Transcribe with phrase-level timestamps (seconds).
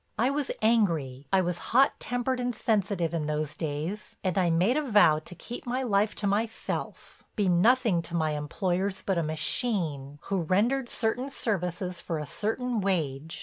[0.17, 4.81] I was angry—I was hot tempered and sensitive in those days and I made a
[4.81, 10.17] vow to keep my life to myself, be nothing to my employers but a machine
[10.23, 13.39] who rendered certain services for a certain wage.